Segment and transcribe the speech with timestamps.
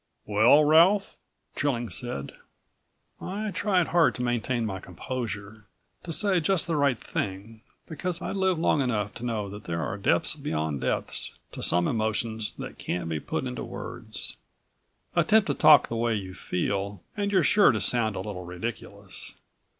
[0.25, 1.15] "Well, Ralph?"
[1.55, 2.31] Trilling said.
[3.21, 5.65] I tried hard to maintain my composure,
[6.01, 9.99] to say just the right thing, because I'd lived long enough to know there are
[9.99, 14.37] depths beyond depths to some emotions that can't be put into words.
[15.15, 19.35] Attempt to talk the way you feel, and you're sure to sound a little ridiculous.